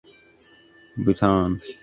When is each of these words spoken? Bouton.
Bouton. 0.97 1.59